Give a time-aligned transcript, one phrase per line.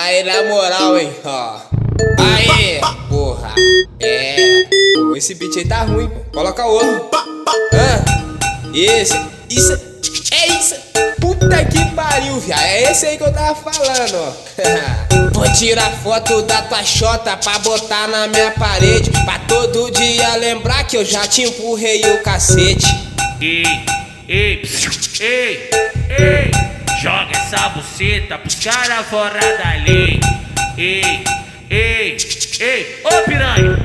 [0.00, 1.12] a moral, hein?
[1.24, 1.60] Ó.
[2.18, 3.52] Aí, porra.
[4.00, 4.36] É.
[4.94, 6.20] Pô, esse beat aí tá ruim, pô.
[6.32, 7.10] Coloca outro.
[7.74, 9.18] Ah, esse.
[9.50, 9.72] Isso.
[10.30, 10.76] É isso.
[11.20, 12.60] Puta que pariu, viado.
[12.60, 15.34] É esse aí que eu tava falando, ó.
[15.34, 19.10] Vou tirar foto da tua chota pra botar na minha parede.
[19.10, 22.86] Pra todo dia lembrar que eu já te empurrei o cacete.
[23.40, 23.64] Ei,
[24.28, 24.62] ei,
[25.20, 25.70] ei,
[26.08, 26.50] ei,
[27.02, 30.20] joga essa buceta pros cara fora da lei.
[30.76, 31.24] Ei,
[31.70, 32.16] ei,
[32.60, 33.78] ei, ô piranha,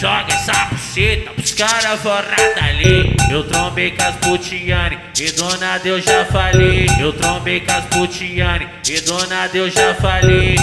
[0.00, 3.14] joga essa buceta pros cara fora da lei.
[3.30, 6.88] Eu trombei com as putiane e dona Deus já falei.
[6.98, 10.56] Eu trombei com as putiane e dona Deus já falei.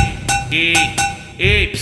[0.52, 0.76] Ei,
[1.40, 1.74] ei,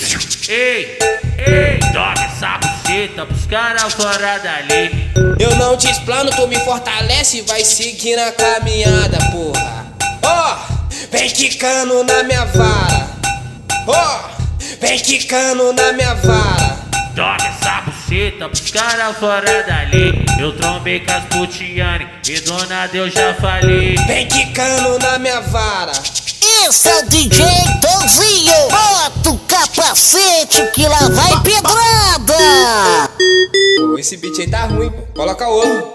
[0.47, 0.97] ei,
[1.39, 5.09] ei, joga essa buceta pros cara fora da lei.
[5.39, 9.90] Eu não te explano, tu me fortalece vai seguir na caminhada, porra.
[10.31, 10.57] Ó,
[11.11, 13.09] vem quicando na minha vara.
[13.85, 14.19] Ó,
[14.79, 16.79] vem quicando na minha vara.
[17.13, 20.25] Joga essa buceta pros cara fora da lei.
[20.39, 23.95] Eu trombei com as putiane e dona Deus já falei.
[24.07, 25.91] Vem quicando na minha vara.
[26.65, 27.45] Esse é o DJ
[27.81, 28.69] Pãozinho.
[28.69, 33.09] Bota o capacete que lá vai pedrada.
[33.97, 35.01] Esse beat aí tá ruim, pô.
[35.13, 35.91] Coloca outro.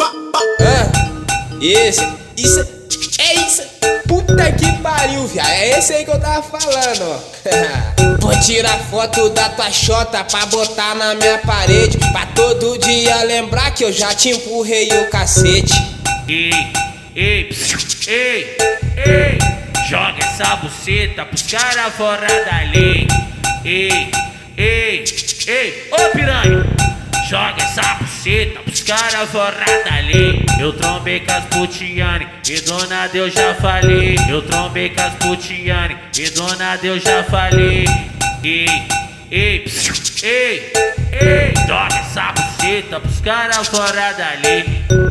[0.61, 2.07] Ah, esse.
[2.37, 2.76] Isso.
[3.19, 3.63] É isso.
[4.09, 5.49] Puta que pariu, viado.
[5.49, 8.17] É esse aí que eu tava falando, ó.
[8.21, 11.99] Vou tirar foto da tua chota pra botar na minha parede.
[12.13, 15.75] Pra todo dia lembrar que eu já te empurrei o cacete.
[16.29, 16.51] Ei,
[17.15, 17.51] ei,
[18.09, 18.57] ei,
[18.97, 19.39] ei,
[19.89, 23.07] joga essa buceta pros cara fora da lei.
[23.65, 24.11] Ei,
[24.57, 25.05] ei,
[25.47, 26.76] ei, ô piranha,
[28.27, 30.45] buceta pros cara fora da lei.
[30.59, 34.17] Eu trombei com as putiane e dona Deus já falei.
[34.29, 37.87] Eu trombei com as putiane e dona Deus já falei.
[38.43, 38.67] Ei,
[39.31, 39.65] ei,
[40.23, 40.73] ei,
[41.13, 44.65] ei, joga essa buceta pros cara fora da lei.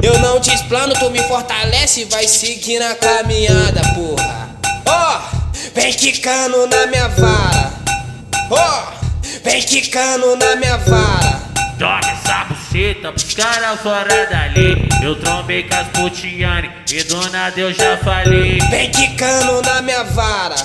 [0.03, 4.49] Eu não te explano, tu me fortalece e vai seguir na caminhada, porra.
[4.85, 5.21] Ó,
[5.73, 7.73] vem quicando na minha vara.
[8.51, 8.83] Ó,
[9.43, 11.45] vem quicando na minha vara.
[11.79, 12.14] Joga
[12.95, 14.87] buceta pros cara fora da lei.
[15.03, 18.59] Eu trombei com as putiane e dona Deus já falei.
[18.69, 20.55] Vem quicando na minha vara.